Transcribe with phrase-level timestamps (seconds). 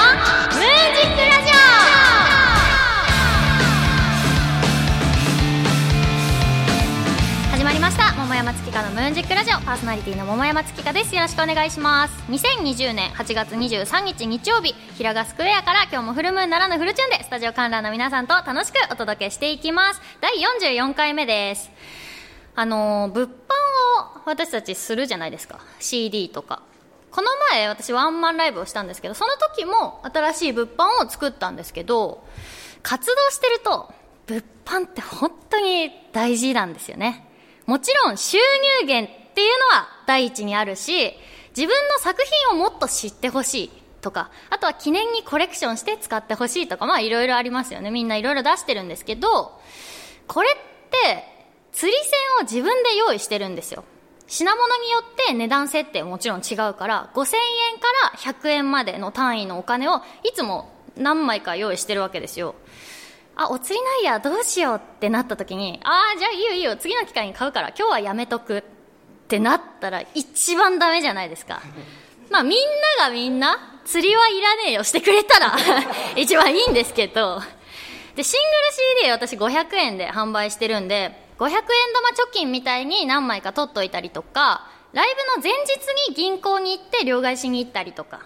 [0.00, 0.16] ムーン
[0.94, 1.60] ジックラジオ
[7.50, 8.14] 始まりました。
[8.14, 9.58] 桃山月花のムーンジックラジオ。
[9.60, 11.14] パーソナリティの桃山月花です。
[11.14, 12.14] よろしくお願いします。
[12.30, 20.00] 2020年8月23日日曜日平賀スクエアから今日もフルムーンならぬフルチューンでスタジオ観覧の皆さんと楽しくお届けしていきます。
[20.22, 20.32] 第
[20.72, 21.70] 44回目です。
[22.54, 23.34] あの物販を
[24.24, 25.60] 私たちするじゃないですか。
[25.78, 26.62] CD とか。
[27.10, 32.24] この前私ワンマンライブをしたんですけどその時も新しい物販を作ったんですけど
[32.82, 33.92] 活動してると
[34.26, 37.26] 物販って本当に大事なんですよね。
[37.66, 38.38] もちろん収
[38.80, 41.14] 入源っていうのは第一にあるし
[41.56, 43.70] 自分の作品をもっと知ってほしい
[44.00, 47.90] とかあとは記念にコレクションして使ってほしいとかまあいろいろありますよね。
[47.90, 49.60] みんないろいろ出してるんですけど
[50.26, 50.52] これっ
[50.90, 51.24] て
[51.72, 53.84] 釣り銭を自分で用意してるんですよ。
[54.30, 57.36] 品物によって値段設定もちろん違うから5000
[57.72, 62.54] 円から100円までの単位のお金をいつも何枚か用意してるわけですよ。
[63.34, 68.58] あお釣りないやどうしようってなった時にああじゃあいいよいいよ次の機会に買うから今日はやめとく。
[68.58, 68.62] っ
[69.30, 71.62] てなったら一番ダメじゃないですか。
[72.30, 72.58] まあみん
[72.98, 75.56] ながみんな釣りはいらねえよしてくれたら
[76.16, 77.40] 一番いいんですけど。
[78.16, 88.20] でシングル CD 私500円で販売してるんで500円玉貯金みたいに何枚か取っといたりとかライブの前日に銀行に行って両替しに行ったりとか。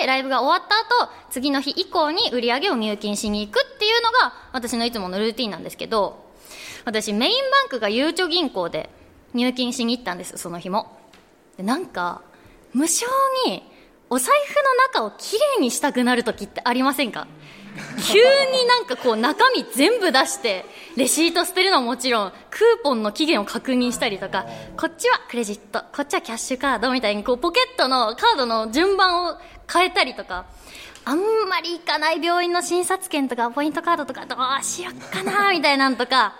[0.00, 6.24] でライブが終わった後次の日以降に売り上げを入金しに行くっていうのが私のいつものルーティンなんですけど
[6.84, 8.90] 私メインバンクがゆうちょ銀行で
[9.34, 10.98] 入金しに行ったんですその日も。
[11.56, 12.22] でなんか
[12.72, 13.06] 無性
[13.46, 13.62] に
[14.08, 17.26] お財布の中をきれいにしたくなる時ってありませんか？
[18.06, 20.64] 急になんかこう中身全部出して
[20.96, 29.38] レシート捨てるのはもちろんクーポンの期限を確認したりとかこっちはクレジットこっちはキャッシュカードみたいにこうポケットのカードの順番を
[29.72, 30.46] 変えたりとか
[31.04, 36.36] あんまり行かない病院の診察券とかポイントカードとかどうしよっかなみたいなんとか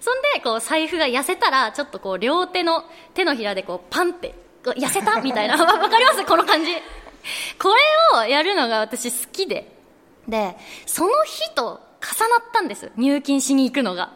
[0.00, 2.84] そんでこう財布が痩せたらちょっとこう両手の
[3.14, 4.34] 手のひらでこうパンって
[4.64, 5.56] 痩せたみたいな。
[5.62, 6.24] わかります？
[6.24, 6.70] この感じ。
[7.58, 7.68] こ
[8.14, 9.81] れをやるのが私好きで。
[10.28, 10.56] で
[10.86, 12.90] その日と重なったんです。
[12.96, 14.12] 入金しに行くのが。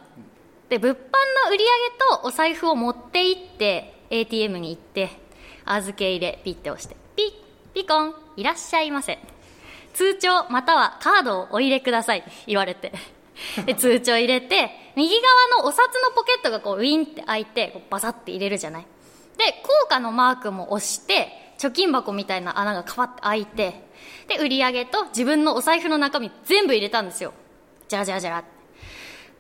[0.69, 1.01] で物販
[1.45, 5.11] の売り上げとお財布を持って行って ATM に行って
[5.65, 7.33] 預け入れピッて押してピッ
[7.73, 9.19] ピコンいらっしゃいませ。
[9.95, 12.93] 通帳またはカードをお入れください言われて。
[13.67, 15.15] で通帳入れて右
[15.55, 18.87] 側のお札のポケットがこうウィンって開いてこうバサッて入れるじゃない。
[19.37, 23.83] で効果のマークも押して貯金箱みたいな穴がカパって開いて
[24.29, 27.33] で、売り上げと自分のお財布の中身全部入れたんですよ。
[27.89, 28.45] じゃらじゃらじゃら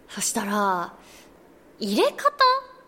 [0.09, 0.95] そしたら、
[1.79, 2.33] 入れ方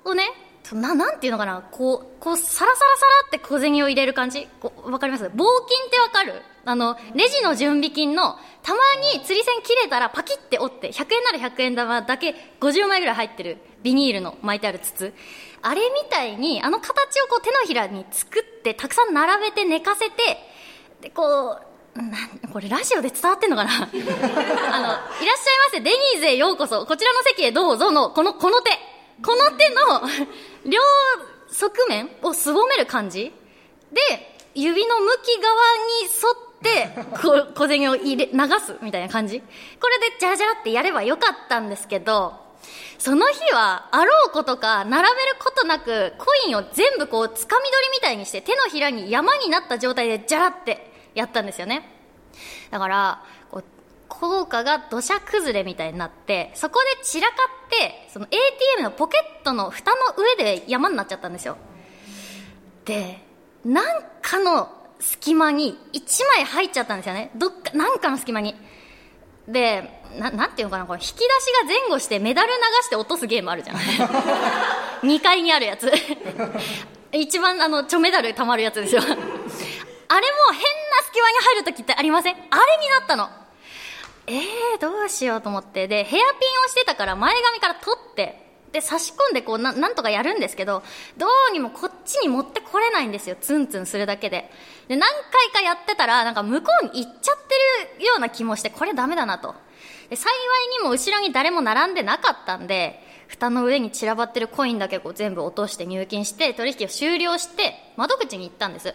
[0.05, 0.25] をね、
[0.73, 4.47] な、なんていうのかな、こう、こう、サラサラサラって小銭を入れる感じ
[4.85, 5.31] わかります？
[5.31, 6.43] 棒金ってわかる？
[6.65, 8.81] あの、レジの準備金の、たま
[9.15, 15.15] に釣り線切れたらパキって折って、100円なら100円玉だけ50枚ぐらい入ってるビニールの巻いてある筒。
[15.63, 20.39] あれみたいに、あの形をこう手のひらに作って、たくさん並べて寝かせて、
[21.01, 21.59] で、こ
[21.95, 22.17] う、な
[22.53, 23.71] これラジオで伝わってんのかな？
[23.75, 24.15] あの、いらっしゃい
[24.71, 25.35] ま
[25.73, 28.71] せ、デニーズへようこそ、こちらの席へどうぞの、この、この手。
[29.25, 30.03] この手の、
[30.65, 30.81] 両
[31.51, 33.33] 側面をすぼめる感じ
[33.93, 39.41] で、指の向き側に沿って、こ 小銭を入れ、流すみたいな感じ。
[39.41, 42.48] これでジャラジャラってやればよかったんですけど、
[42.99, 51.89] その日は、あろうことか、並べることなく、コインを全部こう、つかみ取りみたいにして、手のひらに山になった状態で、ジャラってやったんですよね。
[52.71, 53.65] だから、こう、
[54.09, 57.35] 効果が土砂崩れみたいになって、そこで散らか
[57.67, 61.57] って、その ATM のポケットの蓋の上で山になっちゃったんですよ。
[62.85, 63.23] で、
[63.65, 67.31] なんかの隙間に1枚入っちゃったんですよね。
[67.37, 68.55] どっか、なんかの隙間に。
[69.49, 71.21] で、ななんていうのかな、これ引き出し
[71.63, 73.85] が前後してメダル流して落とすゲームあるじゃない
[75.03, 75.91] ?2 階にあるやつ。
[77.13, 79.01] 一番あの、ちょメダル溜まるやつですよ。
[79.01, 79.55] あれも変な
[81.07, 82.35] 隙間に入るときってありません？
[82.35, 82.51] あれに
[82.91, 83.31] なったの。
[84.27, 85.89] えー、どうしようと思って。
[85.89, 86.25] で、ヘアピン
[86.65, 90.83] をしてたから前髪から取って、で、差し込んでこうな、なんとかやるんですけど、
[91.17, 93.37] どうにもこっちに持ってこれないんですよ。
[93.41, 94.51] ツンツンするだけで。
[94.89, 97.37] で、何回かやってたら、なんか向こうに行っちゃっ
[97.89, 99.55] てるような気もして、これダメだなと。
[100.11, 108.95] で、幸いにも後ろに誰も並んでなかったんで、蓋の上に散らばってるコインだけこう全部落として入金して、取引を終了して、窓口に行ったんです。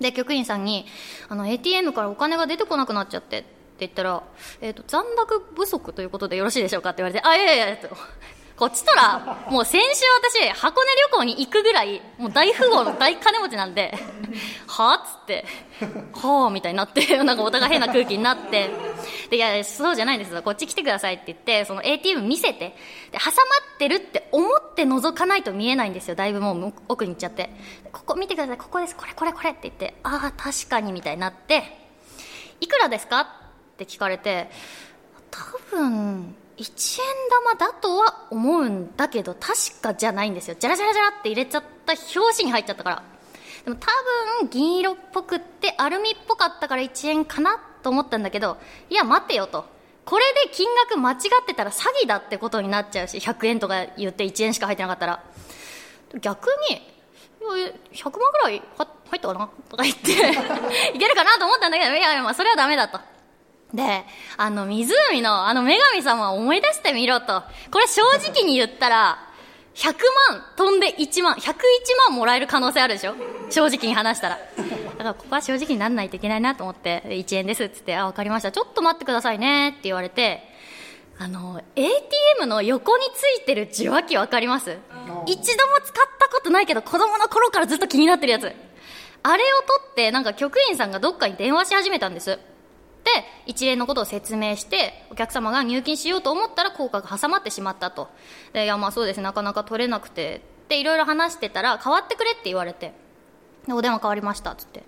[0.00, 0.86] で、局員さんに、
[1.28, 3.48] あの、ATM からお金が出てこなくなっちゃってって
[3.80, 4.22] 言ったら、
[4.60, 7.96] えっ、ー、と、残高不足ということでよろしいでしょうかって言われて、あ、いやいやいや、と。
[8.62, 10.04] こっちとらもう先週
[10.38, 13.92] 私箱根旅行に行くぐらいもう大富豪の大金持ちなんで
[14.68, 15.44] はあっつって
[16.14, 18.70] はあみたいになって なんかお互い変な空気になって
[19.30, 20.44] でいやそうじゃないんですよ。
[20.44, 22.76] こっち来てくださいって言ってその ATM 見せて
[23.10, 23.32] で挟ま
[23.74, 26.14] ってるって思って覗かないと見えないんですよ。
[26.14, 27.50] だいぶもう奥に行っちゃって。
[27.90, 28.58] ここ見てください。
[28.58, 28.94] ここです。
[28.94, 31.64] これこれこれって言ってああ確かにみたいになって
[32.60, 33.26] いくらですかっ
[33.76, 34.48] て聞かれて
[35.32, 35.40] 多
[35.76, 37.06] 分1円
[37.56, 40.56] 玉だとは思うんだけど確かじゃないんですよ。
[40.58, 43.02] じゃらじゃらじゃらって入れちゃった表紙に入っちゃったから。
[43.64, 43.86] でも多
[44.40, 48.58] 分銀色っぽくってアルミっぽかったから1円かなと思ったんだけど
[48.90, 49.64] いや待てよと。
[50.04, 55.22] これで金額間違ってたら詐欺だってことになっちゃうし100円とか言って1円しか入ってなかったら。
[56.20, 56.82] 逆に
[57.92, 59.48] 100万ぐらい入ったかな？
[59.68, 60.10] とか言って
[60.94, 63.00] いけるかなと思ったんだけどいやいやそれはダメだと。
[63.74, 64.04] で、
[64.36, 67.42] あの湖のあの女神様を思い出してみろと。
[67.70, 69.18] これ正直に言ったら、
[69.74, 69.94] 100
[70.30, 71.48] 万飛んで1万、101
[72.08, 73.14] 万もらえる可能性あるでしょ？
[73.48, 74.38] 正直に話したら。
[74.38, 74.42] だ
[74.98, 78.52] からここは正直にならないといけないなと思って、1円ですっつって、あ、わかりました。
[78.52, 80.42] ちょっと待ってくださいねって言われて、
[81.18, 84.76] あの、ATM の横についてる受話器わかります？
[85.26, 88.52] 一度も使ったことないけど子供の頃からずっと気になってるやつ。
[89.24, 92.38] あれを取って、なんか局員さんがどっかに電話し始めたんです。
[93.04, 93.10] で
[93.46, 98.08] 一連のことを説明してお客様が入金しようと思ったら効果が挟まってしまったと。
[98.52, 100.40] でいやまあそうですなかなか取れなくて。
[100.64, 102.92] っていろいろ話してたら変わってくれって言われて。
[103.66, 104.52] でお電話変わりました。
[104.52, 104.80] っつって。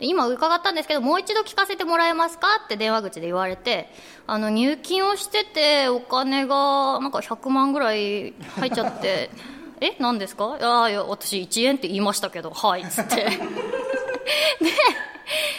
[0.00, 3.92] で今伺ったんですけどもう一度聞かせてもらえますかって電話口で言われて。
[4.26, 9.30] あの入金をしててお金がなんか100万ぐらい入っちゃって。
[9.82, 9.96] え？
[10.00, 10.56] 何ですか？
[10.58, 12.50] いやいや私1円って言いましたけど。
[12.50, 12.82] はい。
[12.82, 13.16] っつって。
[13.28, 13.30] で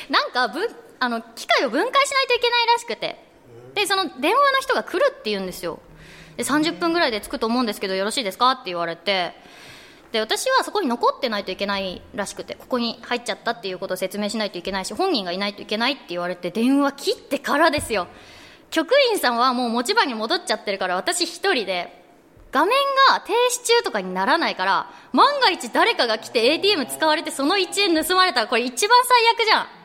[0.09, 0.69] なんかぶ
[1.01, 3.29] あの機械を分解しないといけないらしくて。
[3.73, 5.79] でその電話の人が来るって言うんですよ。
[6.35, 8.51] で30分ぐらいで着くと思うんですけどよろしいですか？
[8.51, 9.33] って言われて。
[10.11, 18.07] で私はそこに残ってないといけないらしくてここに入っちゃったっていうことを説明しないといけないし本人がいないといけないって言われて電話切ってからですよ。
[18.71, 22.03] 局員さんはもう持ち場に戻っちゃってるから私一人で
[22.51, 22.71] 画面
[23.09, 29.80] が停止中とかにならないから万が一誰かが来て ATM 使われてその1円盗まれたらこれ一番最悪じゃん。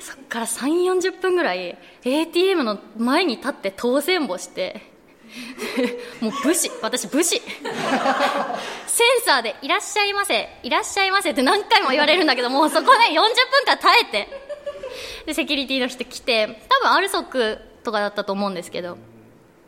[0.00, 4.82] そっから3 4 0分ぐらい ATM の前に立って当選簿して
[6.20, 7.40] もう武士私武士。
[8.86, 14.28] センサーで「いらっしゃいませいらっしゃいませ」って何回も言われるんだけどもうそこで40分間耐えて。
[15.26, 18.98] でセキュリティの人来て多分アルソックとかだったと思うんですけど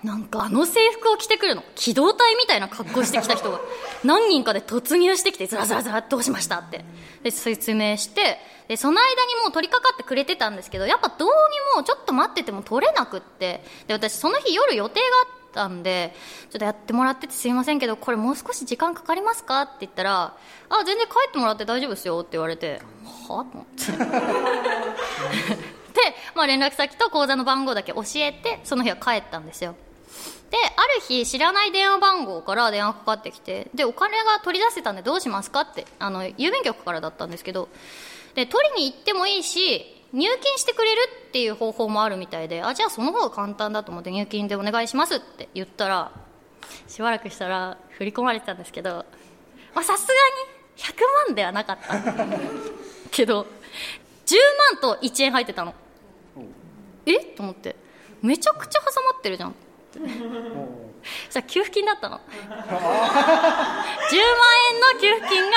[0.04, 3.60] なんかあの制服を着てくるの機動隊みたいな格好してきた人が。
[4.06, 6.84] 何人かで突入してきてずらずらずらどうしましたって。
[7.22, 8.38] で説明して
[8.68, 11.32] でその間にもう取り掛かってくれてたんですけどやっぱどうに
[11.76, 13.62] もちょっと待ってても取れなくって。
[13.86, 16.14] で私その日夜予定があったんで
[16.50, 20.36] ちょっとやってもらっててすいませんけどこれもう少し時間かかりますかって言ったら
[20.68, 22.80] あ全然帰ってもらって大丈夫ですよって言われて
[23.28, 23.92] はと思って。
[25.96, 26.02] で、
[26.34, 29.74] まあ、連絡先と口座の番号だけ教えてその日は帰ったんですよ
[30.50, 37.68] である日知らない電話番号から電話かかってきてでお金が取り出せたんでどうしますかってあの郵便局からだったんですけど
[38.34, 46.12] で取りに行ってもいいし入金してくれるっていう方法もあるみたいであじゃあその方が簡単だと思って入金でお願いしますって言ったら
[46.86, 49.04] しばらくしたら振り込まれてたんですけど
[49.74, 49.98] さすがに
[50.76, 50.94] 100
[51.26, 51.94] 万ではなかった
[53.10, 53.46] けど
[54.26, 54.36] 10
[54.80, 55.72] 万と1円入ってたの。
[57.06, 57.18] え？
[57.18, 57.76] っと思って。
[58.22, 59.54] めちゃくちゃ挟まってるじゃん。
[59.96, 62.20] そしたら給付金だったの。
[62.38, 62.70] 10万
[63.70, 65.56] 円の給付金が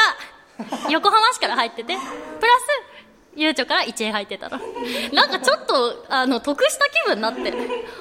[0.90, 3.00] 横浜市から入っててプラス
[3.36, 4.60] ゆうちょから1円入ってたの。
[5.14, 7.54] なんかちょっとあの得した気分になって。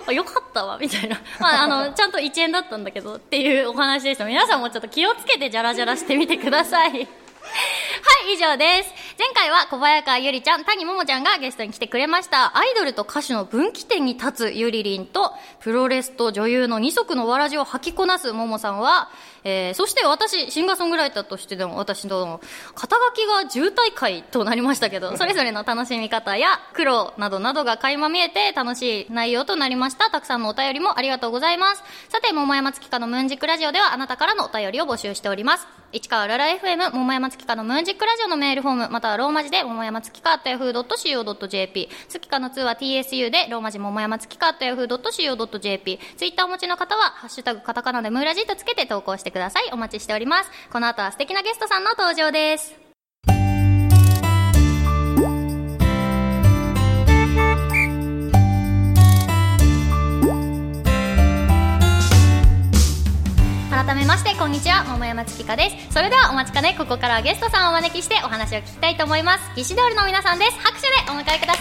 [0.06, 4.24] あよかったわみたいな、まあ、あのちゃんと1円だったんだけどっていうお話でした。
[4.24, 7.06] 皆さんもちょっと気をつけてジャラジャラしてみてください
[7.48, 9.08] はい、以上です。
[9.18, 12.56] 前回は小早川ゆりちゃん、谷桃ちゃんがゲストに来てくれました。
[12.56, 19.10] アイドルと歌手の分岐点に立つゆりりんと、プロレスと女優の二足のわらじを吐きこなす桃さんは、
[19.44, 22.40] えー、そして私、シンガーソングライターとしてでも私の
[22.74, 30.10] 肩書きが渋滞会となりましたけど、 それぞれの楽しみ方や苦労などなどが垣間見えて楽しい内容となりました。
[30.10, 31.82] たくさんのお便りもありがとうございます。
[32.08, 35.66] さて、桃山月花のムーンジックラジオではあなたからのお便りを募集しております。
[35.90, 49.70] 市川ララ FM 桃山月花のムーンジックラジオのメールフォーム、またはローマ字で桃山月花 yahoo.co.jp、月花の2は TSU でローマ字桃山月花 yahoo.co.jp、ツイッターお持ちの方は、ハッシュタグカタカナでムーラジッとつけて投稿してください。
[49.72, 50.50] お待ちしております。
[50.70, 52.87] この後は素敵なゲストさんの登場です。
[63.84, 64.16] 改山
[65.24, 65.94] 月花です。
[65.94, 66.74] それではお待ちかね。
[66.76, 69.44] ここからはゲストさんをお招きしてお話を聞きたいと思います。
[69.54, 70.58] ギシドールの皆さんです。
[70.58, 71.60] 拍手でお迎えくださ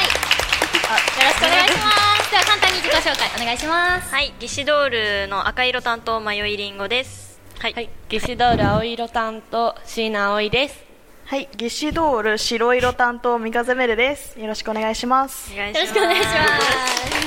[0.00, 0.04] い。
[0.04, 1.90] よろしくお願いしま
[2.24, 2.30] す。
[2.30, 4.14] では簡単に自己紹介お願いします。
[4.14, 7.40] はい、ギシドールの赤色担当迷いりんごです。
[7.58, 10.84] はい、はい、ゲシドール青色担当椎名葵です。
[11.24, 14.38] はい、ギシドール白色担当三風メルです。
[14.38, 15.52] よろしくお願いします。
[15.52, 16.32] よろしくお願いしま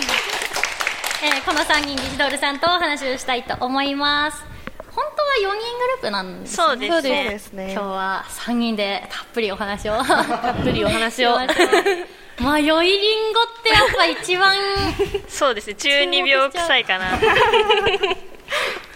[0.05, 0.08] す。
[1.21, 4.41] えーこの3人、ギジドールさんとお話をしたいと思います。
[4.91, 6.55] 本当は4人グループなんですね。
[6.55, 7.29] そうですね。
[7.29, 7.73] ですね。
[7.73, 9.97] 今日は3人でたっぷりお話を。
[10.03, 11.37] たっぷりお話を。
[12.39, 14.55] 迷いりんごってやっぱ一番、
[15.27, 17.19] そうですね、中二病臭いかな。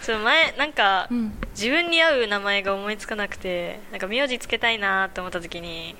[0.00, 5.94] そう前なんか、ん自分に合う名前が思いつかなくて、なんか名字つけたいなと思った時に、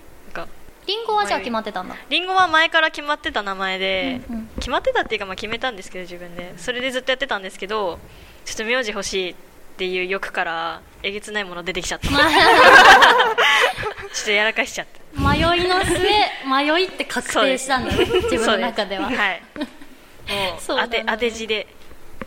[0.86, 1.96] なんかりんごはじゃあ決まってたんだ。
[2.10, 7.98] リンゴは前から決まってた名前で、うんうん決まってたっていうかまあ決めたんですけど自分で、それでずっとやってたんですけど、
[8.44, 9.34] ちょっと名字欲しいっ
[9.76, 12.08] ていう欲からえげつないもの出てきちゃった。
[12.08, 12.16] ちょ
[14.22, 15.20] っとやらかしちゃった。
[15.20, 15.96] 迷いの末、
[16.46, 19.10] 迷いって確定したんだね、自分の中では。
[19.10, 19.42] はい。
[20.54, 21.66] もそう当て当て字で。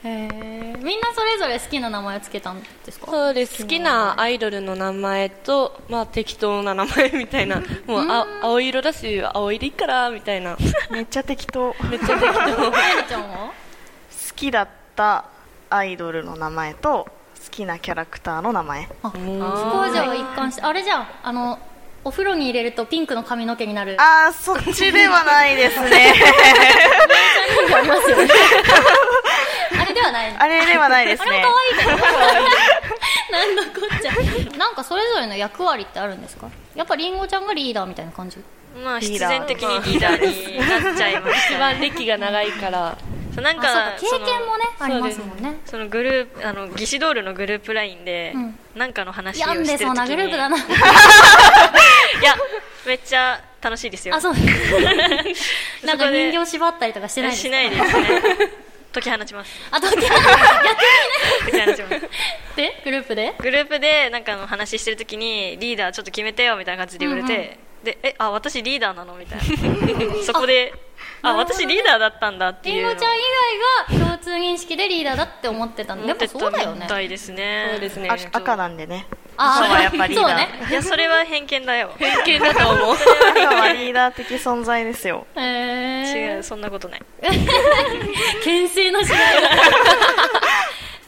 [0.03, 1.06] へーみんなそ
[1.37, 3.11] れぞれ好きな名前をつけたんですか？
[3.11, 3.61] そうです。
[3.63, 7.61] 好きなアイドルの名前と、まあ適当な名前みたいな。
[7.85, 10.57] もう、あ、青色だし、青いでいいから、みたいな。
[10.89, 11.73] めっちゃ適当。
[11.73, 12.35] 好めっちゃ適当。
[13.07, 13.51] ちゃんは？
[14.35, 15.25] きだった
[15.71, 17.07] アイドルの名前と
[17.43, 18.87] 好きなキャラクターの名前。
[19.01, 21.57] あ、そこはじゃあ一貫して、あれじゃん、あの、
[22.03, 23.97] お風呂に入れるとピンクの髪の毛になる。
[23.99, 26.13] あー、そっちではないですね。
[29.97, 30.41] ではないの。
[30.41, 31.47] あれではないですねあれも。
[31.47, 32.07] 可愛いけど。
[33.31, 34.57] なんだこっちゃ。
[34.57, 36.49] なんかそれぞれの役割ってあるんですか？
[36.75, 38.37] やっぱりんごちゃんがリーダーみたいな感じ？
[38.83, 42.97] まあ必然的にリーダーになっちゃいました 一番歴が長いから。
[43.33, 45.59] そうなんかか、経験もね、ありますもんね。
[45.67, 50.57] そのグループあのギシドールのグループラインで、うんなんかの話をしてる時にでそうなグループだな。
[50.57, 52.35] いや
[52.85, 54.33] めっちゃ楽しいですよあ、そう。
[55.85, 57.47] なんか人形縛ったりとかしてないですか？
[57.47, 58.51] しないですね
[58.93, 59.51] 解き放ちます。
[59.71, 60.09] あ、と、逆にね。
[61.51, 62.09] 解き放ちます
[62.55, 63.35] で、グループで？
[63.39, 69.45] グループでなんかの話してる時にリーダーちょっと決めてよみたいな感じで言われて、でえあ私リーダーなのみたいな。
[70.25, 70.73] そこで
[71.21, 72.83] あ私リーダーだったんだっていう。
[72.83, 73.19] のりんごちゃん以
[73.89, 76.87] 外が共通認識でリーダーだって思ってたんで、やっぱそうだよね。
[76.89, 78.09] そうですね。
[78.09, 79.05] あ赤なんでね。
[79.37, 80.67] あそうはやっぱリーダーそうね。
[80.69, 82.95] いやそれは偏見だよ偏見だと思う。
[82.95, 85.27] 赤はリーダー的存在ですよ。
[85.35, 87.01] へー違うそんなことない
[88.43, 89.19] 牽制のしない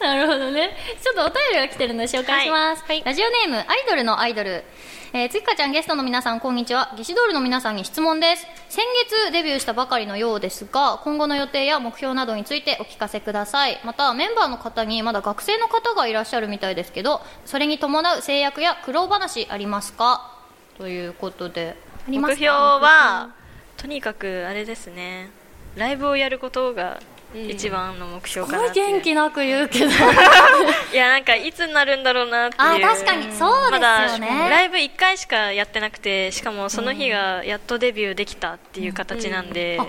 [0.00, 0.70] なるほどね。
[1.02, 2.84] ちょっとお便りが来てるので紹介します。
[3.04, 4.64] ラジオネーム、アイドルのアイドル。
[5.12, 6.94] えー、つきかちゃんゲストの皆さん、こんにちは。
[6.96, 8.46] ギシドールの皆さんに質問です。
[8.68, 8.84] 先
[9.26, 13.80] 月デビューしたばかりのようですが、今後の予定や目標などについてお聞かせください。
[13.84, 20.32] また、メンバーの方にまだ学生の方がいらっしゃるみたいですけど、それに伴う制約や苦労話ありますか？
[20.78, 21.74] ということで。
[22.06, 23.30] ありますか目標は
[23.78, 25.30] とにかくあれですね
[25.74, 27.00] ライブをやることが
[27.34, 29.86] 一番の目す標かな元気なく言うけど。
[30.92, 39.86] いやなんかいつになるんだろうなっていうあ確かにそうですよねまだライブ1回しかやってなくてしかもその日がやっとデビューできたっていう形なんで、あ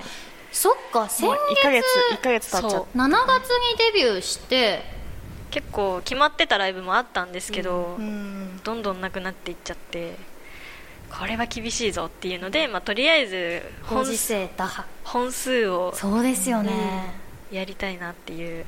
[0.51, 4.83] そっか、先月1ヶ月、1ヶ月経っちゃっ7月にデビューして、
[5.49, 8.03] 結構決まってたライブもあったんですけど、た。
[8.03, 8.59] うん。
[8.63, 10.15] どんどんなくなっていっちゃって
[11.09, 13.61] これは厳しいぞっていうので、まあ、とりあえず。
[15.03, 17.13] 本数をそうですよね。
[17.51, 18.65] やりたいなっていう。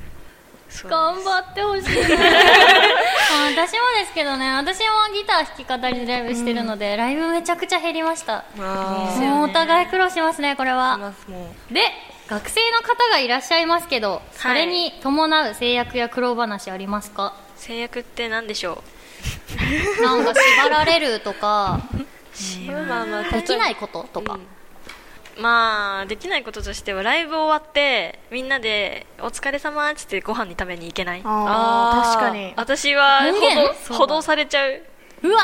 [0.86, 4.50] 頑張ってほしい 私もですけどね。
[4.56, 8.44] 私もギター弾き語りでライブしてるので、ライブめちゃくちゃ減りました。
[9.44, 10.76] お互い苦労しますねこれあ。
[10.76, 11.14] は
[11.70, 11.82] で
[12.28, 17.34] 学生の方がいらっしゃいますけど、それに伴う制約や苦労話ありますか？
[17.56, 18.82] 制約って何でしょ
[20.02, 21.82] なんか縛られるとか。
[22.68, 22.72] う。
[22.72, 24.40] まあまあ、できないこととか、う
[25.40, 31.22] まあできないこととしてはライブ終わってみんなで「お疲れ様っつってご飯に食べに行けない。
[31.24, 32.54] あー、あー確かに。
[32.56, 33.22] 私は
[33.90, 34.82] 補導されちゃう。
[35.24, 35.42] うわ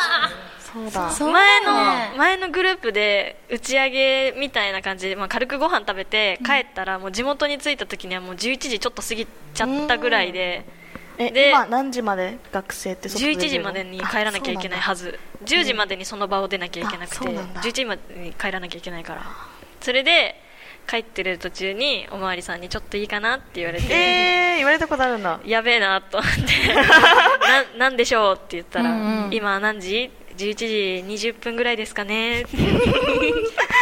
[0.59, 1.09] そうだ。
[1.09, 10.65] そう前の前のグループで打ち上げみたいな感じで、まあ、軽くご飯食べて帰ったらもう地元に着いた時にはもう11時ちょっと過ぎちゃったぐらいで。
[11.17, 12.37] え、で今何時まで？
[12.51, 15.19] 学生って外出れるの11時までに帰らなきゃいけないはず。
[15.43, 17.17] 10時までにその場を出なきゃいけなくて。
[17.17, 17.61] あそうなんだ。
[17.61, 19.23] 11時までに帰らなきゃいけないから
[19.81, 20.35] それで
[20.87, 25.39] 帰ってる途中におまわりさんにちょっといいかなって言われて、えー、言われたことあるんだ。
[25.45, 26.73] やべえなと思って
[27.77, 30.09] ななんでしょうって言ったら、うんうん今何時？
[30.39, 32.45] 11時20分ぐらいですかね。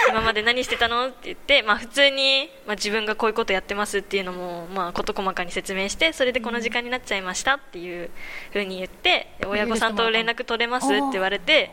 [0.10, 1.10] 今まで何してたの？
[1.10, 8.10] って言って、まあ、普通に、まあ、自分がこういうことやってますっていうのも、まあ、事細かに説明してそれでこの時間になっちゃいましたっていう
[8.52, 11.72] ふうに言ってで親御さんと連絡取れますって言われて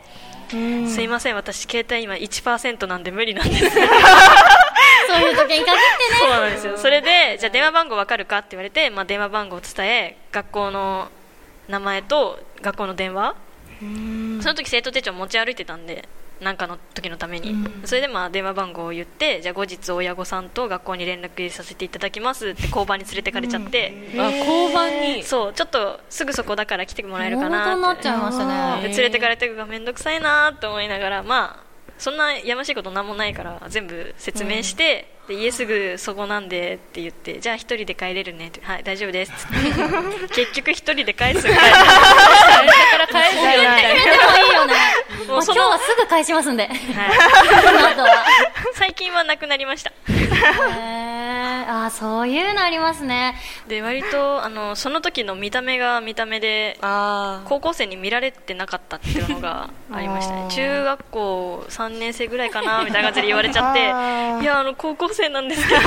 [0.49, 3.65] すいません私携帯今1%なんで無理なんです。
[5.07, 5.75] そういう時に限ってね。
[6.19, 6.77] そうなんですよ。
[6.77, 11.09] それでじゃあ電話番号わかるかって言われて、まあ、電話番号を伝え学校の
[11.67, 13.35] 名前と学校の電話
[13.79, 16.07] その時生徒手帳持ち歩いてたんで
[16.41, 17.55] 何かの時のために、
[17.85, 25.23] それでまあ電話番号を言ってじゃあ後日親御さんと学校に連絡させていただきますって交番に連れてかれちゃって、あ交番に？
[25.23, 31.65] そうちょっとすぐそこだから来てもらえるかなっちゃいましたねで連れてかれてがめんどくさいなと思いながらまあ
[31.97, 40.29] そんなやましいことなんもないから全部説明して、で家すぐそこなんでって言ってじゃあ一人で帰れるねってはい大丈夫ですって。
[40.35, 41.55] 結局一人で帰すみたいな。
[41.55, 44.73] から返すよみたいもいいよね。
[45.27, 46.67] もう今日はすぐ返しますんで。
[46.67, 46.75] はい
[49.45, 49.91] くなりました。
[51.67, 53.35] あーそういうのありますね。
[53.67, 60.47] で割とあのその時の見た目が見た目で高校生に見られてなかったっていうのが ありましたね。
[60.49, 65.81] 中学校3年生ぐらいかなみたいな感じで言われちゃっていやあの高校生なんですけど。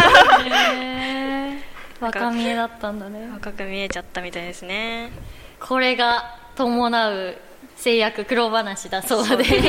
[2.01, 3.29] 若見えだったんだね。
[3.33, 5.11] 若く見えちゃったみたいですね。
[5.59, 7.37] これが伴う
[7.79, 9.45] 制約苦労話だそうで。
[9.45, 9.51] す。
[9.51, 9.63] 続い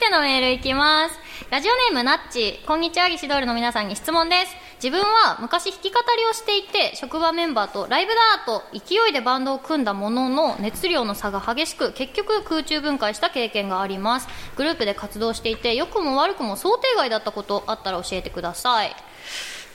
[0.00, 1.16] てのメールいきます。
[1.48, 4.56] ラジオネームなっちこんにちはギシドールの皆さんに質問です。
[4.82, 14.28] 自分は昔弾き語りをしていて職場メンバーとライブだと勢いでバンドを組んだものの熱量の差が激しく結局空中分解した経験があります。
[14.56, 18.96] グループで活動していて良くも悪くも想定外だったことあったら教えてください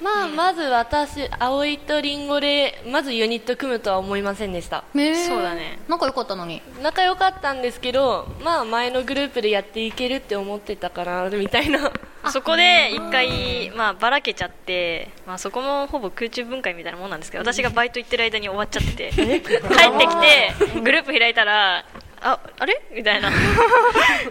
[0.01, 4.83] まあまず私葵とリンゴでまずユニット組むとは思いませんでした。
[4.93, 4.99] そ
[5.39, 5.79] うだね。
[5.87, 6.61] 仲良かったのに。
[6.81, 11.91] 仲良かったんですけどまあ前のグループでやっていけるって思ってたかなみたいな。
[12.31, 21.85] そこで一回、まあ、ばらけちゃって、まあ、そこもほぼ空中分解みたいなもんなんですけど私がバイト行ってる間に終わっちゃってて帰ってきてグループ開いたら
[22.25, 22.81] ああれ？
[22.93, 23.27] みたいな。
[23.29, 23.35] あれ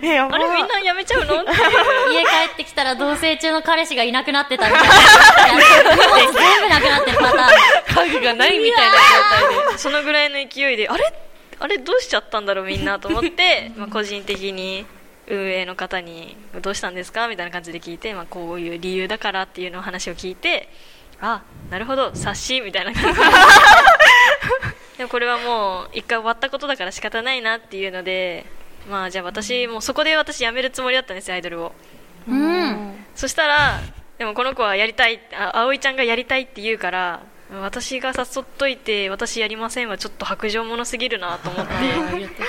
[0.01, 1.43] みんな辞めちゃうの？
[1.43, 1.59] っていう。
[2.15, 4.95] 家帰ってきたら同棲中の彼氏がいなくなってたみたいな。
[6.33, 10.89] 全部なくなってるパターン家具がないみたいな状態でそのぐらいの勢いで。
[10.89, 11.13] あれ？
[11.61, 14.85] あれどうしちゃったんだろうみんなと思って、 まあ、個人的に
[15.29, 17.29] 運営の方にどうしたんですか？
[17.29, 20.69] みたいな感じで聞いて、まあ、こういう理由だからっていうのを話を聞いて
[21.23, 23.27] あなるほど察しみたいな感じで
[24.99, 28.45] でもこれはもう一回終わったことだから仕方ないなっていうので
[28.91, 31.73] まあじゃあ私もうそこで私辞めるつもりだったんですよアイドルを。
[32.29, 32.95] うん。
[33.15, 33.81] そしたら
[34.19, 37.23] でもこの子はやりたいあ葵ちゃんがやりたいって言うから
[37.61, 41.73] 私が誘っといて私やりませんはちょっと白状者すぎるなと思って。
[42.19, 42.43] 言って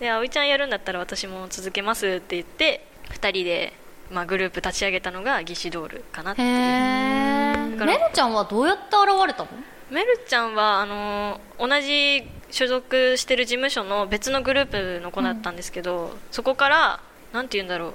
[0.00, 3.72] で葵ちゃんやるんだったら私も続けますって言って2人で、
[4.10, 9.48] まあ、グループ立ち上げたのがギシドールかなってへいうメルちゃんはどうやって現れたの？
[9.90, 14.66] メルちゃんはあの同じ所属してる事務所の別のグルー
[14.98, 17.00] プの子だったんですけど、そこから
[17.32, 17.94] なんて言うんだろ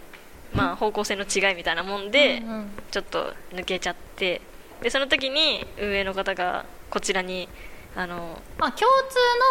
[0.54, 4.40] う、まあ、方向性の違いみたいなもんで、うんうんちょっと抜けちゃって
[4.82, 7.50] でその時に運営の方がこちらに
[7.94, 8.86] あのあ共通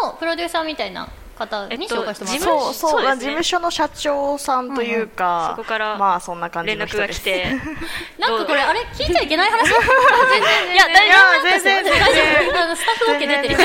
[0.03, 3.17] のプロデューサーみたいな方に紹介してもらった、えっとそうそうそうですね。
[3.17, 7.47] 事務所の社長さんというか、そこからまあそんな感じ連絡が来て。
[8.19, 8.81] なんかこれあれ？
[8.95, 9.69] 聞いちゃいけない話？
[9.71, 12.49] いや大いや丈全然全大丈然。
[12.49, 13.57] 夫あのスタッフ出てる。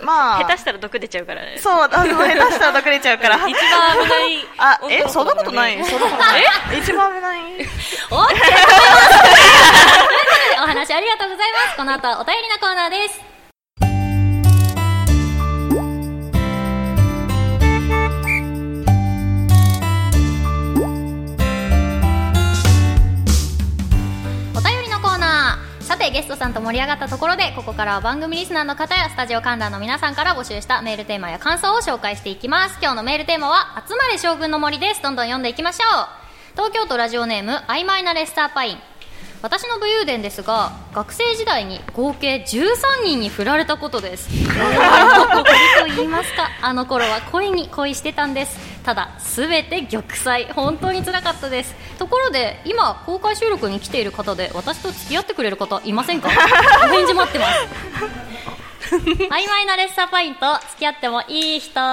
[0.04, 0.40] まあ。
[0.40, 1.58] 夫下手したら毒出ちゃうからね。
[1.58, 3.36] そうあの下手したら毒出ちゃうから。
[3.36, 3.52] 一番
[4.04, 4.46] 危ない。
[4.58, 5.04] あえ？
[5.08, 5.84] そんなことない？
[5.84, 6.42] そんなことない？
[6.72, 6.78] え？
[6.78, 7.68] 一番危ない？OK というこ
[8.10, 8.38] とで
[10.62, 11.76] お話ありがとうございます。
[11.76, 13.33] この後はお便りのコーナーです
[26.14, 32.78] ゲストさんと盛り上がったところでここからは番組リスナーの方やスタジオ観覧の皆さんから募集したメールテーマや感想を紹介していきます。
[32.80, 35.02] 今日のメールテーマは「集まれ将軍の森」です。
[35.02, 36.06] どんどん読んでいきましょう。
[36.52, 38.78] 東京都ラジオネーム曖昧なレッサーパイン。
[39.42, 44.28] 私の武勇伝ですが学生時代に合計13人に振られたことです。
[46.62, 50.52] あの頃は恋に恋してたんですただ全て玉砕。
[50.52, 51.74] 本当につらかったです。
[51.98, 56.28] ところで今公開収録に来ている方で私と付き合ってくれる方いませんか？
[56.84, 57.58] お返事待ってます。
[58.94, 61.80] 曖昧なレッサーパインと付き合ってもいい人。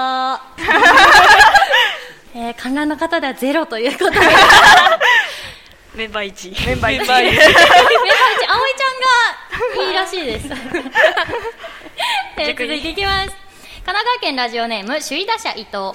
[2.33, 4.19] えー、観覧の方ではゼロということで。
[5.95, 7.37] メンバー1メンバー1メンバー一。
[7.37, 7.49] 葵ちゃ
[9.79, 10.47] んがいいらしいです、
[12.37, 13.27] えー続いていきます。
[13.27, 13.35] 神
[13.85, 15.91] 奈川県ラジオネーム首位打者伊藤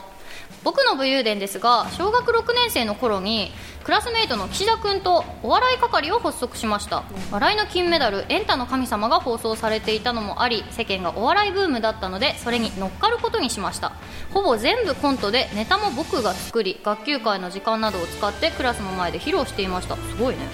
[0.67, 3.53] 僕の武勇伝ですが小学6年生の頃に
[3.85, 7.05] クラスメイトの岸田君とお笑い係を発足しました。
[7.31, 13.93] 笑いの金メダル「エンタの神様」が放送されていたのもあり世間がお笑いブームだったのでそれに乗っかることにしました。
[14.35, 19.95] ほぼ全部コントでネタも僕が作り学級会の時間などを使ってクラスの前で披露していました。
[19.95, 20.49] すごいね。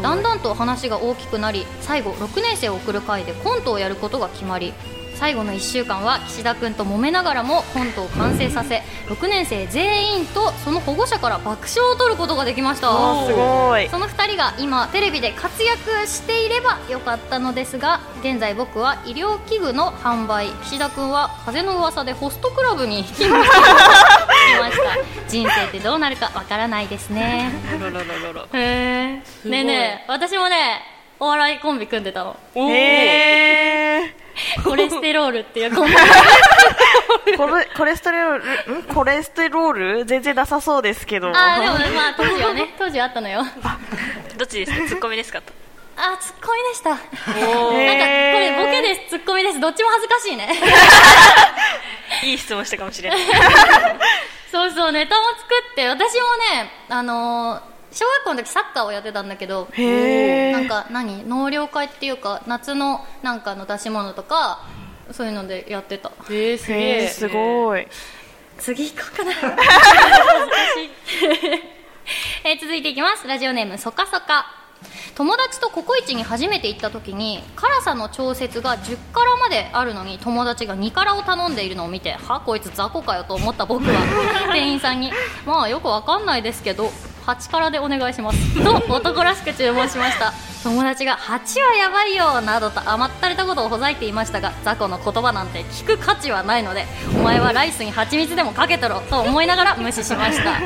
[0.00, 4.72] だんだんと話が大きくなり最後6年生を送る会でコントをやることが決まり
[5.20, 12.88] 最後の1週間は岸田君と揉めながらもコントを完成させ6年生全員とその保護者から爆笑を取ることができました。
[12.90, 13.86] あすごい。
[13.90, 20.48] その2人が今テレビで活躍していればよかったのですが現在僕は医療器具の販売。
[20.64, 23.56] 岸田君は風の噂でホストクラブに勤務して
[24.56, 24.82] い ました。
[25.28, 27.50] 人生ってどうなるかわからないですね。
[28.54, 30.80] へえねえねえ私もね
[31.18, 32.36] お笑いコンビ組んでたの。
[32.54, 32.60] へ
[33.66, 33.69] え
[34.64, 38.82] コレステロールっていうコンビコレコレステロールん？
[38.84, 40.04] コレステロール？
[40.04, 41.28] 全然なさそうですけど。
[41.36, 43.44] ああでもまあ当時はね当時はあったのよ。
[44.36, 45.40] どっちですかツッコミですか？
[45.42, 45.52] と
[45.96, 46.90] あーツッコミでした。
[46.90, 47.36] なんかこ
[47.78, 49.60] れボケですツッコミです。
[49.60, 50.48] どっちも恥ずかしいね。
[52.24, 53.18] いい質問したかもしれない。
[54.50, 64.64] そうそうネタも作って私もねあのー小学校の時サッカーをやってたんだけどなんか何納涼会っていうか夏のなんかの出し物とか
[65.12, 66.12] そういうのでやってた。
[66.28, 66.78] えー、すげえ。
[66.78, 67.86] へえすごい。
[68.58, 69.32] 次行こうかな。
[72.44, 73.26] えー続いていきます。
[73.26, 74.46] ラジオネームそかそか
[75.14, 85.12] 友達とココイチに初めて行った時に辛さの調節が10辛まであるのに友達が2辛を頼んでいるのを見てはこいつ雑魚かよと思った僕は店員さんに。
[85.44, 86.90] まあよくわかんないですけど
[87.26, 88.62] 8辛でお願いします。
[88.62, 90.32] と男らしく注文しました。
[90.62, 96.84] 友達が8はやばいよなどと甘ったれたことをほざいていましたが雑魚の言葉なんて聞く価値はないので
[97.16, 100.60] お前はライスに蜂蜜でもかけとろと思いながら無視しました。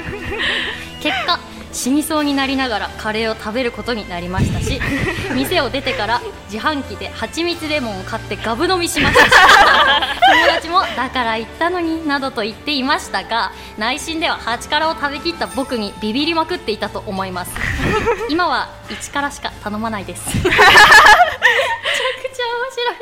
[1.01, 1.39] 結果
[1.75, 4.81] 死にそうになりながらカレーを食べることになりましたし
[5.35, 9.25] 店を出てから自販機で蜂蜜レモンを買ってガブ飲みしました。
[9.27, 9.31] し
[10.35, 17.51] 友達もだから言ったのになどと言っていましたが内心では8辛を食べきった僕にビビりまくっていたと思います。
[18.31, 20.23] 今は1辛しか頼まないです。
[20.37, 20.63] めちゃくちゃ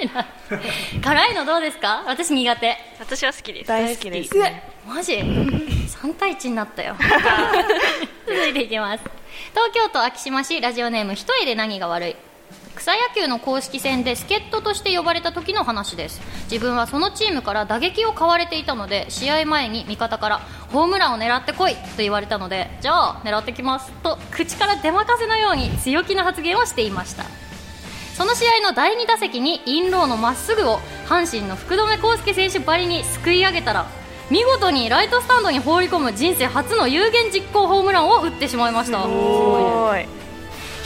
[0.02, 0.26] 面白いな。
[1.02, 2.02] 辛いのどうですか？
[2.06, 2.76] 私苦手。
[2.98, 3.68] 私は好きです。
[3.68, 4.30] 大好きです。
[4.86, 6.96] マジ？3対1になったよ。
[6.98, 7.12] 続
[8.62, 9.04] いきます。
[9.50, 12.16] 東京都昭島市ラジオネーム一重で何が悪い。
[12.74, 16.20] 草野球の公式戦で助っ人として呼ばれた時の話です。
[16.50, 20.38] 自分はそのチームから打撃を買われていたので試合前に味方から
[20.70, 23.90] ホームランを狙ってこいと言われたのでじゃあ狙ってきます。
[24.02, 27.24] と口から出まかせのように強気な発言をしていました。
[28.16, 33.86] その試合の第2打席にインローのまっすぐを阪神の福留孝介選手ばりにすくい上げたら
[34.32, 39.04] 見事にライトスタンドに放り込む人生初の有言実行ホームランを打ってしまいました。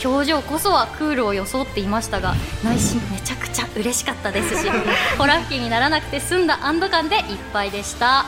[0.03, 4.69] 表情こそはクールを装っていましたが内心めちゃくちゃ嬉しかったですし
[5.17, 8.25] ホラ吹きにならなくて済んだ安堵感でいっぱいでした。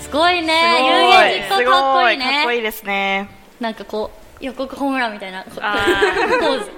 [0.00, 0.86] すごいね。
[0.86, 3.28] 有言実行かっこいいすごかっこいいねですね。
[3.60, 6.70] なんかこう予告ホームランみたいなポーズ。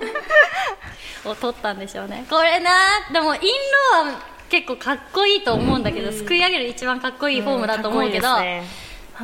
[1.25, 2.25] を取ったんでしょうね。
[2.29, 2.71] これな
[3.13, 3.41] でもイン
[4.03, 8.29] ローは結構かっこいいと思うんだけど、すくい上げる一番かっこいいフォームだと思うけど、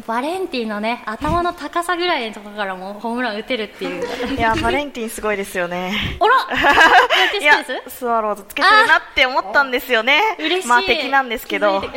[0.08, 4.34] バレンティンのね頭の高さぐらいのところからもホームラン打てるっていう。
[4.34, 6.18] いやバレンティンすごいですよね。
[6.18, 6.58] あら！
[7.40, 10.20] いやスワローズつけてるなって思ったんですよね。
[10.40, 10.68] 嬉しい。
[10.68, 11.80] まあ敵なんですけど。
[11.80, 11.88] 巨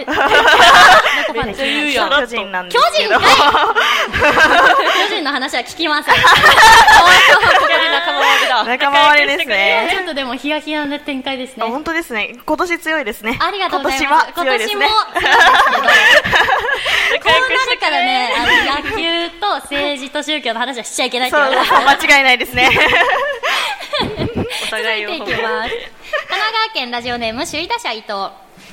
[2.27, 3.25] 人なんで巨すけど巨
[5.15, 6.15] 人の話は聞きません
[7.67, 8.63] 仲間割れだ。
[8.63, 11.65] 仲間割れですちねょっとでもヒヤヒヤな展開ですね。
[11.65, 12.35] あ本当ですね。
[12.45, 13.37] 今年強いですね。
[13.41, 14.25] ありがとうございます。
[14.35, 14.87] 今年は強いですね。
[14.87, 15.37] 今年も
[17.23, 22.69] こうなるからねあの野球と政治と宗教の話はしちゃいけないってそう間違いないですね。
[24.67, 25.69] お互いを続いていきます。
[25.69, 25.81] 神
[26.29, 28.13] 奈川県ラジオネーム首位打者伊藤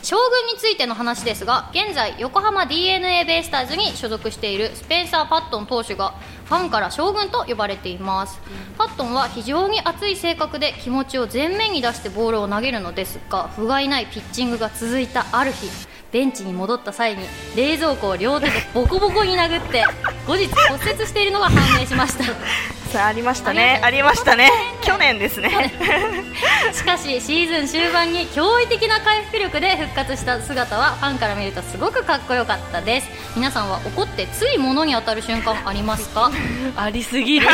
[0.04, 6.14] 将軍についての話ですが現在横浜 d n a ベイスターズに所属しているスペンサー・パットン投手が
[6.44, 8.38] ファンから将軍と呼ばれています、
[8.76, 15.70] パットンは非常に熱い性格で気持ちを前面に出してボールを投げるのですが不甲斐ないピッチングが続いたある日
[16.12, 17.24] ベンチに戻った際に
[17.56, 19.84] 冷蔵庫を両手でボコボコに殴って
[20.26, 22.83] 後日骨折しているのが判明しました。
[22.98, 23.80] ありましたね。
[23.82, 24.50] ありましたね。
[24.82, 25.50] 去年ですね。
[26.72, 33.08] しかしシーズン終盤に驚異的な回復力で復活した姿はファンから見るとすごくかっこよかったです。
[33.36, 36.30] 皆さんは怒ってつい物に当たる瞬間ありますか？
[36.76, 37.48] ありすぎる。
[37.48, 37.52] あ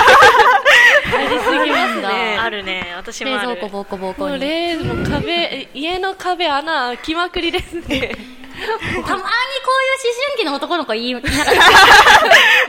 [1.29, 2.93] りすぎますねあるね。
[2.97, 3.49] 私もある。
[3.51, 8.13] 冷蔵庫ボコボコもうに冷もう壁家の壁穴開きまくりですね
[8.71, 9.25] たまにこういう思
[10.29, 11.35] 春期の男の子言いながら。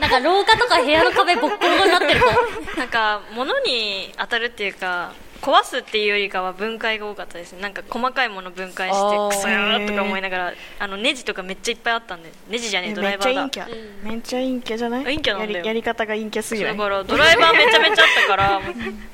[0.00, 2.78] なんか廊下とか部屋の壁ボッコボコになってる子。
[2.78, 7.62] なんか物に当たるっていうか壊すっていうよりかは分解が多かったですね。
[7.62, 12.32] なんか細かいもの分解してクソーとか思いながらあのネジとかめっちゃいっぱいあったんで。
[12.48, 14.08] ネジじゃねええドライバーがめっちゃ陰キャ。
[14.10, 14.76] めっちゃ陰キャ。
[14.78, 15.04] じゃない？
[15.04, 15.64] 陰キャなんだよ。
[15.64, 16.76] やり方が陰キャすぎない？
[16.76, 18.71] だからドライバーめちゃめちゃあったからもう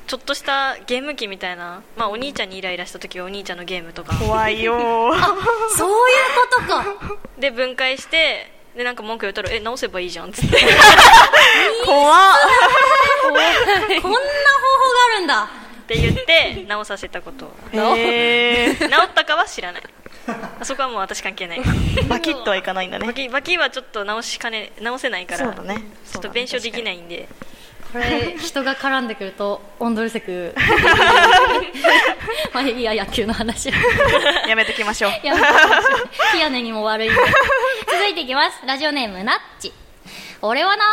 [0.09, 4.15] ちょっとしたゲーム機みたいな、まあ、お兄ちゃんにイライラした時はお兄ちゃんのゲームとか。
[4.15, 5.13] 怖いよー。
[5.77, 6.85] そういうことか。
[7.37, 10.57] で分解してでなんか文句言ったら「え直せばいいじゃん」っつって。
[11.85, 12.33] 怖っ。
[13.21, 14.15] こんな方法が
[15.13, 15.43] あるんだ。
[15.43, 17.51] って言って直させたこと。
[17.71, 19.83] えー、直ったかは知らない。
[20.59, 21.61] あそこはもう私関係ない。
[22.07, 23.05] バキッとはいかないんだね。
[23.05, 25.45] バキバキはちょっっと直しかね直せないから。
[25.45, 25.83] そうだね。
[26.11, 27.27] ちょっと弁償できないいんで
[27.91, 30.53] これ人が絡んでくるとオンドルセク
[32.53, 33.69] まあいいや野球の話。
[34.47, 35.11] やめときましょう。
[35.25, 35.47] やめて
[36.33, 38.59] ピアネにも悪い続いていきます。
[38.65, 39.73] ラジオネームナッチ。
[40.41, 40.85] 俺はな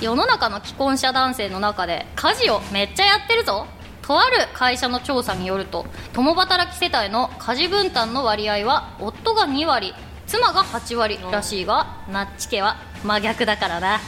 [0.00, 3.66] 世の中の既婚者男性の中で家事をめっちゃやってるぞ。
[4.02, 9.94] とある会社の調査によると共働き世帯の家事分担の割合は夫が2割
[10.26, 14.00] 妻が8割らしいがナッチ家は真逆だからな。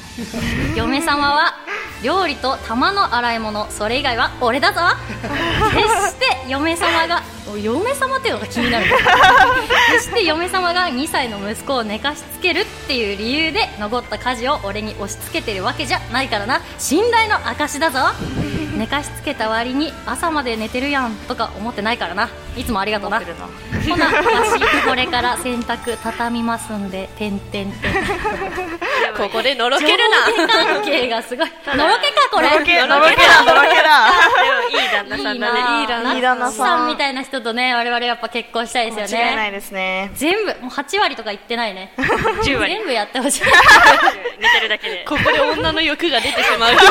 [0.75, 1.55] 嫁様は
[2.03, 4.81] 料理と玉の洗い物それ以外は俺だぞ。
[5.75, 8.87] 決して嫁様がお嫁様っていうのが気になる。
[9.93, 16.61] 決して嫁様が2歳の息子を寝かしつけるっていう理由で残った家事を俺に押し付けてるわけじゃないからな。
[16.79, 17.99] 信頼の証だぞ
[18.77, 22.29] 寝かしつけた割に朝まで寝てるやんとか思ってないからな。
[22.57, 23.17] いつもありがとうな。
[23.17, 23.47] 思ってるな。
[23.47, 27.93] ほなわしこれから洗濯畳みますんでてんてんてん
[29.17, 30.27] ここでのろけるな。
[30.27, 31.47] 上下関係がすごい。
[31.47, 32.51] のろけかこれ。
[32.51, 32.87] のろけだ。
[32.87, 33.23] のろけだ。
[33.25, 33.33] で
[34.53, 35.61] もいい旦那さんだね。
[35.81, 36.15] いいな。
[36.15, 39.25] いい旦那さんみたいな人とね我々やっぱ結婚したいですよね。
[39.25, 40.11] 間違いないですね。
[40.15, 41.95] 全部もう8割とか言ってないね。
[41.97, 42.75] 10割。
[42.75, 43.43] 全部やってほしい。
[44.39, 45.05] 寝てるだけで。
[45.09, 46.77] ここで女の欲が出てしまう。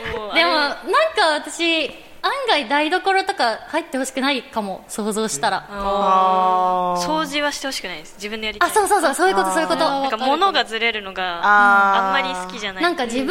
[0.34, 1.90] でもなんか私
[2.22, 8.14] 案外台所とか入ってほしくないかも想像したら、掃除はしてほしくないです。
[8.16, 8.68] 自分でやりたい。
[8.68, 9.80] あそうそうそうそういうことそういうこと。
[9.80, 12.82] なんか物がずれるのがあんまり好きじゃない。
[12.82, 13.28] なんか自分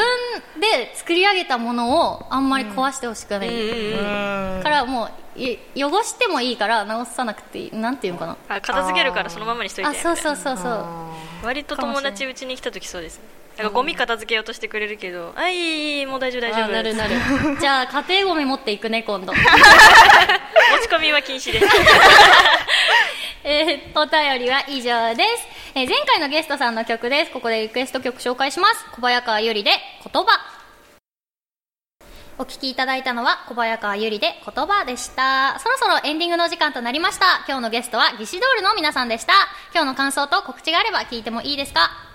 [0.59, 7.75] で作り上げたものをあんまり壊してほしくない、うんからもうい汚してもいいから直さなくていい。
[7.75, 8.37] なんていうのかな。
[8.49, 9.89] あ片付けるからそのままにしといて。
[9.89, 10.85] あそうそうそうそう。
[11.43, 17.15] 割と友達うちに来た時そうですねなんかゴミ片付けようとしてくれるけど「あいいもう大丈夫大丈夫」あなるなる。
[17.59, 19.33] じゃあ家庭ゴミ持っていくね今度。
[19.35, 21.65] 持ち込みは禁止です。
[23.43, 27.31] えーお便りは以上です、えー前回のゲストさんの曲です。
[27.31, 28.85] ここでリクエスト曲紹介します。
[28.95, 29.71] 小早川ゆりで
[30.13, 30.27] 言葉。
[32.37, 35.59] お聴きいただいたのは小早川ゆりで言葉でした。
[35.59, 37.43] そろそろエンディングの時間となりました。
[37.47, 39.33] 今日のゲストはギシドールの皆さんでした。
[39.73, 42.08] 今日の感想と告知があれば聞いてもいいですか？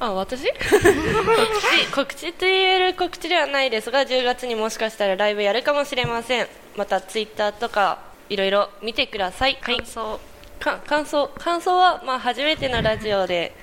[0.00, 0.50] あ私？
[0.50, 1.86] 告知？
[1.94, 6.48] 告知と言える告知ではないですが10月にもしかしたらライブやるかもしれません。
[6.76, 7.98] またツイッターとか
[8.30, 9.58] いろいろ見てください。
[9.60, 9.76] はい。
[9.76, 10.20] 感想。
[10.58, 11.28] か感想？
[11.38, 13.54] 感想は、まあ、初めてのラジオで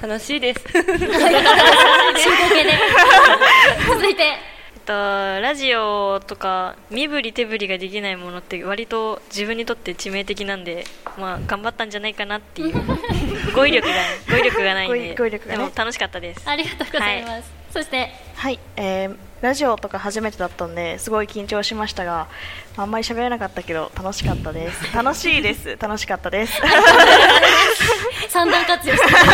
[0.00, 0.60] 楽しいです。
[0.72, 0.84] 続
[4.08, 4.38] いて
[4.88, 4.94] えっと
[5.42, 10.84] ラジオとか身振り手振りができないものって割と自分にとって致命的なんで、
[11.18, 12.74] まあ、頑張ったんじゃないかなっていう
[13.54, 13.94] 語彙力が
[14.30, 14.98] 語彙力がないんで。
[14.98, 15.58] 語彙語彙力がね。
[15.58, 16.48] でも楽しかったです。
[16.48, 22.28] ありがとうございます、そしてはい、えーラジオとか初めてだったんですごい緊張しましたが
[22.76, 24.78] あんまり喋れなかったけど楽しかったです。
[24.94, 25.76] 楽しいです。
[25.80, 26.60] 楽しかったです。
[28.30, 29.06] 三段活用して。
[29.14, 29.24] はい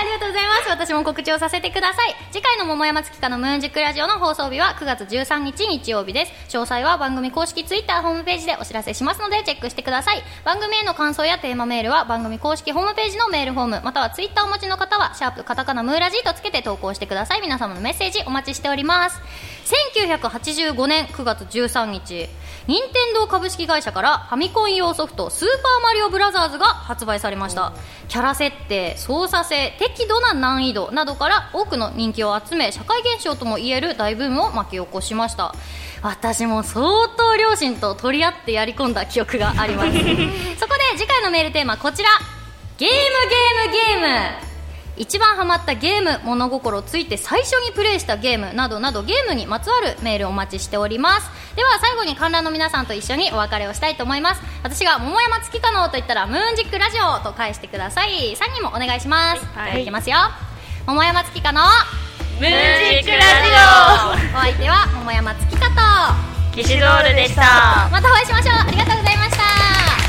[0.00, 0.68] ありがとうございます。
[0.70, 2.16] 私も告知をさせてください。
[2.32, 6.56] 次回の桃山月花のムーンジックラジオの放送日は9月13日日曜日です。
[6.56, 10.22] 詳細は番組公式ツイッターホームページでお知らせしますのでチェックしてください。
[10.44, 17.42] 番組への感想やテーマメールは番組公式ホームページのメールフォームまたはツイッターをお持ちの方はシャープカタカナムーラジーとつけて投稿してください。
[17.42, 19.20] 皆様のメッセージお待ちしております。
[19.66, 22.28] 1985年9月13日
[22.68, 27.72] 任天堂株式会社からファミコン用ソフト「スーパーマリオブラザーズ」が発売されました。
[28.08, 35.54] キャラ設定操作性適度な難易度などから多くの人気を集め社会現象ともいえる大ブームを巻き起こしました。
[36.02, 39.90] 私も相当両親と取り合ってやり込んだ記憶があります。
[40.58, 42.10] そこで次回のメールテーマこちら。
[42.78, 44.55] ゲームゲームゲーム
[44.96, 51.30] 一番ハマったゲーム物心ついて最初にプレイしたゲームなどなどゲームにまつわるメールをお待ちしております。
[51.54, 54.42] では最後に観覧の皆さんと一緒にお別れをしたいと思います。
[54.62, 58.34] 私が桃山月花のと言ったらムーンジックラジオと返してください。
[58.34, 60.16] 3人もお願いします、はいいきますよ。
[60.86, 61.68] 桃山月花の
[62.38, 63.50] ムーンジックラジ
[64.34, 66.36] お相手は桃山月花と。
[66.54, 67.88] キシドールでした。
[67.92, 68.54] またお会いしましょう。
[68.68, 70.05] ありがとうございました